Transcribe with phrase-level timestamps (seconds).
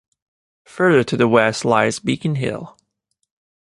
[0.65, 2.75] Further to the west lies Beacon Hill.